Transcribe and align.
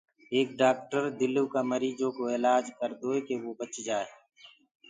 ايڪ 0.33 0.47
ڊآڪٽر 0.59 1.03
دلو 1.19 1.43
ڪآ 1.53 1.61
مريٚجو 1.71 2.07
ڪوُ 2.15 2.23
الآج 2.35 2.65
ڪردوئي 2.79 3.19
ڪي 3.27 3.35
وو 3.41 3.51
بچ 3.59 3.73
جآئي 3.87 4.07